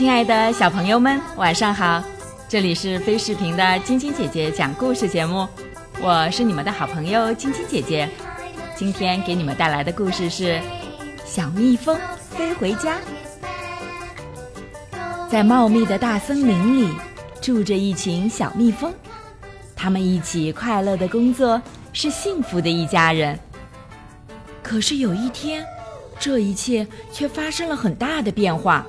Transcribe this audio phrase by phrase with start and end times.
[0.00, 2.02] 亲爱的小朋友们，晚上好！
[2.48, 5.46] 这里是飞视频的晶晶姐姐讲故事节目，
[6.00, 8.08] 我是你们的好朋友晶晶姐姐。
[8.74, 10.54] 今天给你们带来的故事是
[11.26, 11.98] 《小蜜蜂
[12.30, 12.96] 飞回家》。
[15.28, 16.88] 在茂密的大森林里，
[17.42, 18.90] 住着一群小蜜蜂，
[19.76, 21.60] 它们一起快乐的工作，
[21.92, 23.38] 是幸福的一家人。
[24.62, 25.62] 可是有一天，
[26.18, 28.86] 这一切却发生了很大的变化。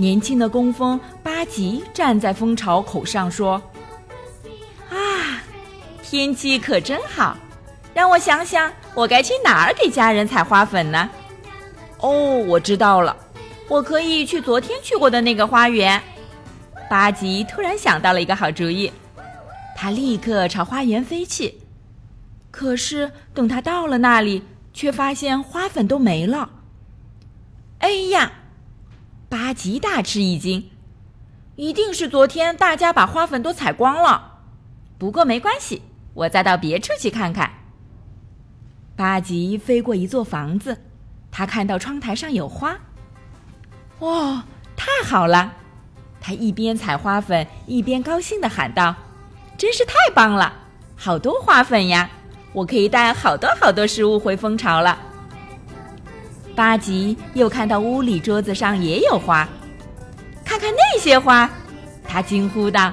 [0.00, 3.60] 年轻的工蜂巴吉站在蜂巢口上说
[4.88, 5.42] ：“啊，
[6.00, 7.36] 天气可真好，
[7.92, 11.10] 让我想想，我该去哪儿给家人采花粉呢？
[11.98, 13.16] 哦，我知道了，
[13.66, 16.00] 我可以去昨天去过的那个花园。”
[16.88, 18.92] 巴吉突然想到了一个好主意，
[19.74, 21.52] 他立刻朝花园飞去。
[22.52, 26.48] 可是等他到了那里，却发现花粉都没了。
[27.80, 28.30] 哎呀！
[29.28, 30.70] 巴吉大吃一惊，
[31.56, 34.38] 一定是昨天大家把花粉都采光了。
[34.96, 35.82] 不过没关系，
[36.14, 37.50] 我再到别处去看看。
[38.96, 40.78] 巴吉飞过一座房子，
[41.30, 42.78] 他看到窗台上有花。
[43.98, 45.52] 哇，太好了！
[46.20, 48.94] 他一边采花粉，一边高兴地喊道
[49.58, 50.52] ：“真是太棒了！
[50.96, 52.08] 好多花粉呀，
[52.54, 54.98] 我可以带好多好多食物回蜂巢了。”
[56.58, 59.48] 巴吉又看到屋里桌子上也有花，
[60.44, 61.48] 看看那些花，
[62.04, 62.92] 他惊呼道：“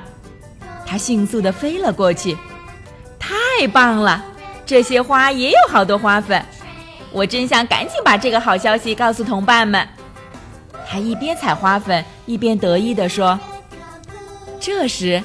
[0.85, 2.37] 他迅速地飞了过去，
[3.17, 4.23] 太棒了！
[4.67, 6.45] 这些花也有好多花粉，
[7.11, 9.87] 我真想赶紧把这个好消息告诉同伴们。”
[10.87, 13.39] 他一边采花粉，一边得意地说。
[14.59, 15.23] 这时，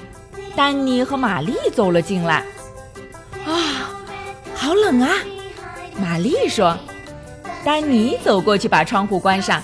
[0.57, 2.43] 丹尼和玛丽走了进来。
[3.45, 3.93] “啊，
[4.55, 5.11] 好冷啊！”
[6.01, 6.75] 玛丽说。
[7.65, 9.63] 丹尼走过去，把窗户关上。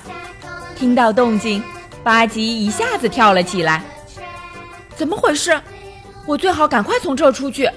[0.74, 1.62] 听到动静，
[2.04, 3.82] 巴吉一下子跳了起来。
[4.94, 5.58] 怎么回事？
[6.26, 7.70] 我最好赶快从这儿出去。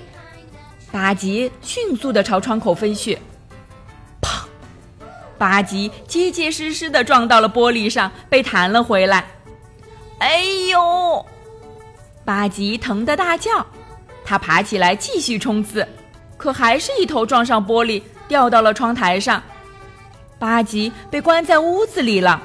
[0.92, 3.18] 巴吉迅速地朝窗口飞去。
[4.22, 4.46] 砰！
[5.38, 9.26] 巴吉结结实实地撞到了玻璃上，被弹了回来。
[10.18, 11.26] 哎呦！
[12.26, 13.66] 巴吉疼得大叫。
[14.26, 15.88] 他爬起来继续冲刺，
[16.38, 19.42] 可还是一头撞上玻璃，掉到了窗台上。
[20.40, 22.42] 巴吉被关在屋子里了。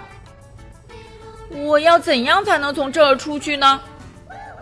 [1.51, 3.81] 我要怎样才能从这儿出去呢？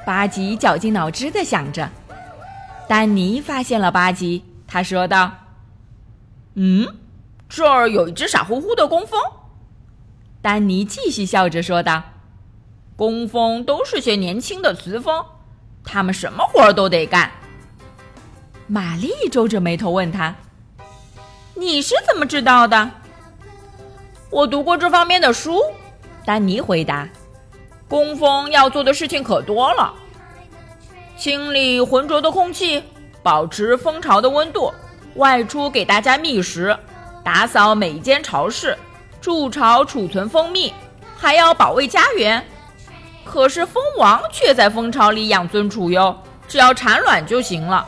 [0.04, 1.88] 巴吉绞尽脑汁的想着。
[2.86, 5.32] 丹尼发现了巴吉，他说道
[6.54, 6.86] ：“嗯，
[7.48, 9.18] 这儿有一只傻乎乎的工蜂。”
[10.42, 12.02] 丹尼继续笑着说道
[12.96, 15.24] ：“工蜂都是些年轻的雌蜂，
[15.84, 17.30] 他们什么活儿都得干。”
[18.66, 20.34] 玛丽皱着眉头问他
[21.54, 22.90] ：“你是怎么知道的？”
[24.32, 25.62] 我读过这方面的书，
[26.24, 27.06] 丹尼回答
[27.86, 29.92] ：“工蜂要做的事情可多了，
[31.18, 32.82] 清理浑浊的空气，
[33.22, 34.72] 保持蜂巢的温度，
[35.16, 36.74] 外出给大家觅食，
[37.22, 38.74] 打扫每一间巢室，
[39.20, 40.72] 筑巢储存蜂蜜，
[41.14, 42.42] 还要保卫家园。
[43.26, 46.16] 可是蜂王却在蜂巢里养尊处优，
[46.48, 47.86] 只要产卵就行了。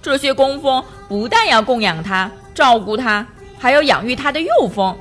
[0.00, 3.26] 这些工蜂不但要供养它、照顾它，
[3.58, 4.96] 还要养育它的幼蜂。”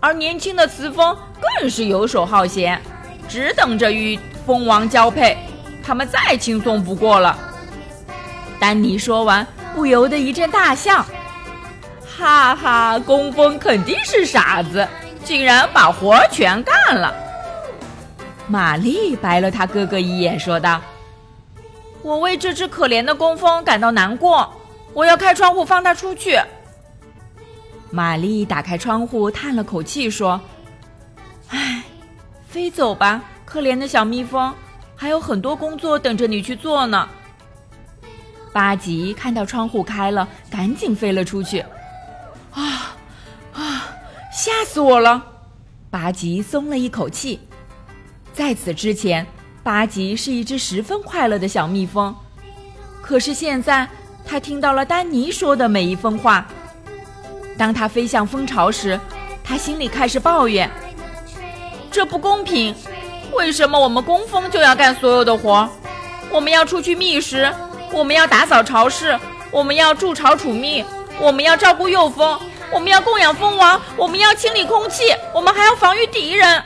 [0.00, 1.16] 而年轻的雌蜂
[1.58, 2.80] 更是游手好闲，
[3.28, 5.36] 只等着与蜂王交配。
[5.82, 7.36] 他们再轻松不过了。
[8.60, 11.04] 丹尼说完，不由得一阵大笑
[12.16, 14.86] ：“哈哈，工蜂肯定是傻子，
[15.24, 17.14] 竟然把活儿全干了。”
[18.46, 20.80] 玛丽白了他哥哥一眼，说道
[22.02, 24.52] ：“我为这只可怜的工蜂感到难过，
[24.92, 26.38] 我要开窗户放它出去。”
[27.90, 30.40] 玛丽打开窗户，叹了口气说
[31.48, 31.82] ：“唉，
[32.46, 34.52] 飞走吧，可怜的小蜜蜂，
[34.94, 37.08] 还有很多工作等着你去做呢。”
[38.52, 41.60] 巴吉看到窗户开了，赶紧飞了出去。
[42.52, 42.96] 啊
[43.54, 43.88] 啊！
[44.32, 45.24] 吓死我了！
[45.90, 47.40] 巴吉松了一口气。
[48.32, 49.26] 在此之前，
[49.62, 52.14] 巴吉是一只十分快乐的小蜜蜂，
[53.00, 53.88] 可是现在，
[54.24, 56.46] 他听到了丹尼说的每一分话。
[57.58, 58.98] 当他飞向蜂巢时，
[59.42, 60.70] 他心里开始抱怨
[61.90, 62.72] ：“这不公平！
[63.34, 65.68] 为什么我们工蜂就要干所有的活？
[66.30, 67.52] 我们要出去觅食，
[67.92, 69.18] 我们要打扫巢室，
[69.50, 70.84] 我们要筑巢储蜜，
[71.20, 72.38] 我们要照顾幼蜂，
[72.70, 75.02] 我们要供养蜂王，我们要清理空气，
[75.34, 76.62] 我们还要防御敌人。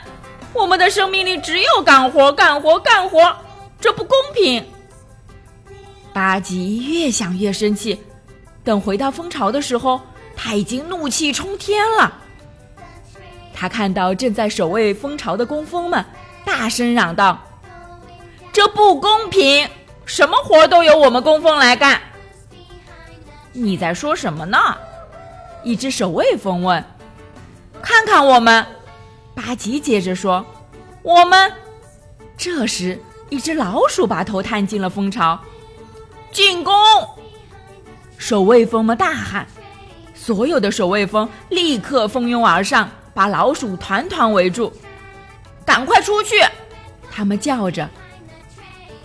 [0.53, 3.35] 我们的生命里只有干活，干活，干活！
[3.81, 4.63] 这不公平！”
[6.13, 7.99] 巴吉越想越生气。
[8.63, 9.99] 等回到蜂巢的时候，
[10.43, 12.19] 他已经怒气冲天了。
[13.53, 16.03] 他看到正在守卫蜂巢的工蜂们，
[16.43, 17.39] 大声嚷道
[18.51, 19.69] ：“这不公平！
[20.05, 22.01] 什么活都由我们工蜂来干。”
[23.53, 24.57] 你在说什么呢？
[25.63, 26.83] 一只守卫蜂问。
[27.81, 28.65] 看看我们，
[29.33, 30.45] 巴吉接着说
[31.03, 31.53] ：“我们。”
[32.35, 35.39] 这时，一只老鼠把头探进了蜂巢。
[36.33, 36.75] 进攻！
[38.17, 39.47] 守卫蜂们大喊。
[40.25, 44.71] 所有的守卫蜂立刻蜂拥而上，把老鼠团团围住。
[45.65, 46.41] 赶快出去！
[47.11, 47.89] 他们叫着。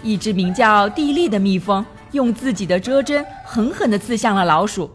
[0.00, 4.88] 一只名叫蒂利的蜜蜂用自己的蛰针狠狠地刺向了老鼠。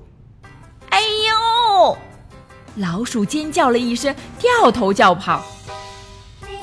[0.92, 1.98] 哎呦！
[2.78, 5.44] 老鼠尖叫了一声，掉头叫跑。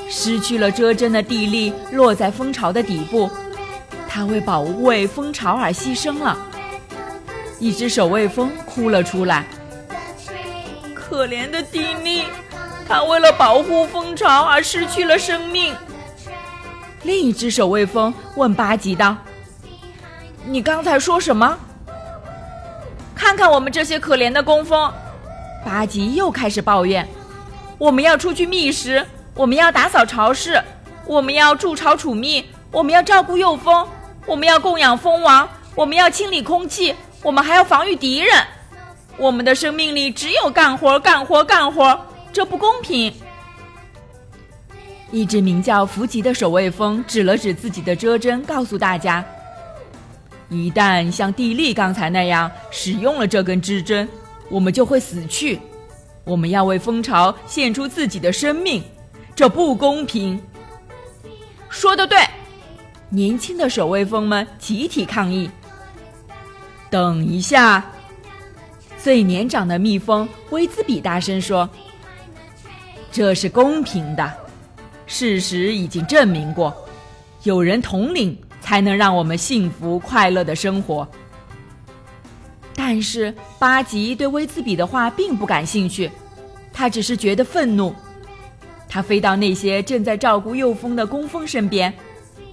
[0.09, 3.29] 失去了遮针的蒂利落在蜂巢的底部，
[4.09, 6.47] 它为保卫蜂巢而牺牲了。
[7.61, 9.45] 一只守卫蜂哭了出来。
[10.95, 12.25] 可怜的蒂利，
[12.89, 15.77] 他为了保护蜂巢而失去了生命。
[17.03, 19.17] 另一只守卫蜂问巴吉道
[20.47, 21.59] ：“你刚才说什么？”
[23.15, 24.91] 看看我们这些可怜的工蜂，
[25.65, 27.07] 巴吉又开始抱怨
[27.77, 29.05] ：“我们要出去觅食，
[29.35, 30.63] 我们要打扫巢室，
[31.07, 33.87] 我们要筑巢储蜜，我们要照顾幼蜂，
[34.25, 38.29] 我们要供养蜂王，我们要清理空气。”我们还要防御敌人，
[39.19, 41.99] 我们的生命里只有干活、干活、干活，
[42.33, 43.13] 这不公平。
[45.11, 49.25] 一只名叫福吉的守卫蜂指了指自己的蛰针，告诉大家：
[50.49, 54.09] 一旦像地利刚才那样使用了这根支针，
[54.49, 55.61] 我们就会死去。
[56.25, 58.83] 我们要为蜂巢献出自己的生命，
[59.35, 60.41] 这不公平。
[61.69, 62.19] 说的对，
[63.09, 65.51] 年轻的守卫蜂们集体抗议。
[66.91, 67.89] 等一下，
[68.99, 71.71] 最年长的蜜蜂威兹比大声说
[73.13, 74.31] ：“这是公平的，
[75.07, 76.75] 事实已经证明过，
[77.45, 81.07] 有人统领才能让我们幸福快乐的生活。”
[82.75, 86.11] 但是巴吉对威兹比的话并不感兴趣，
[86.73, 87.95] 他只是觉得愤怒。
[88.89, 91.93] 他飞到那些正在照顾幼蜂的工蜂身边，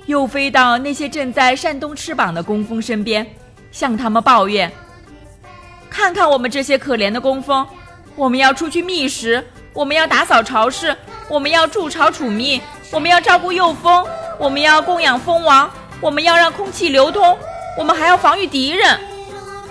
[0.06, 3.26] 又飞到那些正在扇动翅膀的工蜂身边。
[3.72, 4.72] 向他们抱怨
[5.90, 7.68] ：“看看我们这些可怜的工蜂，
[8.16, 10.96] 我们要出去觅食，我们要打扫巢室，
[11.30, 12.62] 我们要筑巢储蜜，
[12.92, 14.06] 我们要照顾幼蜂，
[14.40, 15.70] 我们要供养蜂王，
[16.02, 17.38] 我们要让空气流通，
[17.78, 19.00] 我们还要防御敌人。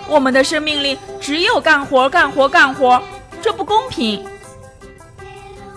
[0.09, 3.03] 我们的生命里只有干活，干活，干活，
[3.43, 4.25] 这不公平。”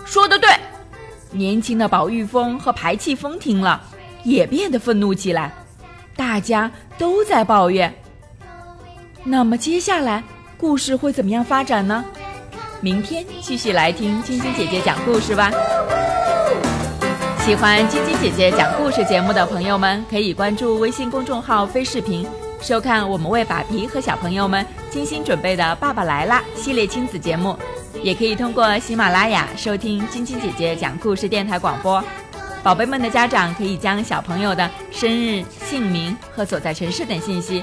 [0.04, 0.50] 说的对，
[1.30, 3.80] 年轻的保育蜂和排气蜂听了，
[4.24, 5.52] 也变得愤怒起来，
[6.16, 7.94] 大家都在抱怨。
[9.24, 10.22] 那么接下来
[10.56, 12.04] 故事会怎么样发展呢？
[12.80, 15.50] 明天继续来听晶晶姐姐讲故事吧。
[17.44, 22.26] 喜欢晶晶姐姐讲故事节目的朋友们，可以关注微信公众号“飞视频”，
[22.60, 27.56] 收看我们为爸比和小朋友们精心准备的《爸爸来啦》系列亲子节目。
[28.02, 32.02] 也可以通过喜马拉雅收听晶晶姐姐讲故事电台广播。
[32.62, 37.62] 宝贝们的家长可以将小朋友的生日、姓名和所在城市等信息。